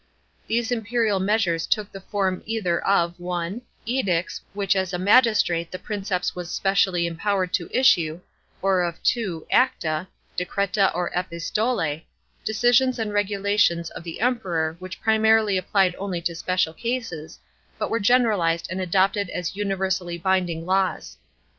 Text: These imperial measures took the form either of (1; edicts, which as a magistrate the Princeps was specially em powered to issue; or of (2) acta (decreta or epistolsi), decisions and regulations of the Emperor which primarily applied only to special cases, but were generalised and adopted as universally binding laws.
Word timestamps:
These 0.47 0.71
imperial 0.71 1.19
measures 1.19 1.67
took 1.67 1.91
the 1.91 2.01
form 2.01 2.41
either 2.47 2.83
of 2.83 3.19
(1; 3.19 3.61
edicts, 3.85 4.41
which 4.55 4.75
as 4.75 4.93
a 4.93 4.97
magistrate 4.97 5.69
the 5.71 5.77
Princeps 5.77 6.35
was 6.35 6.49
specially 6.49 7.05
em 7.05 7.17
powered 7.17 7.53
to 7.53 7.69
issue; 7.71 8.19
or 8.63 8.81
of 8.81 8.97
(2) 9.03 9.45
acta 9.51 10.07
(decreta 10.35 10.91
or 10.95 11.11
epistolsi), 11.11 12.01
decisions 12.43 12.97
and 12.97 13.13
regulations 13.13 13.91
of 13.91 14.03
the 14.03 14.21
Emperor 14.21 14.75
which 14.79 14.99
primarily 14.99 15.55
applied 15.55 15.93
only 15.99 16.19
to 16.19 16.33
special 16.33 16.73
cases, 16.73 17.37
but 17.77 17.91
were 17.91 17.99
generalised 17.99 18.65
and 18.71 18.81
adopted 18.81 19.29
as 19.29 19.55
universally 19.55 20.17
binding 20.17 20.65
laws. 20.65 21.17